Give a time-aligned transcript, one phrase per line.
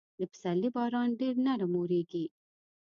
[0.19, 2.25] د پسرلي باران ډېر نرم اورېږي.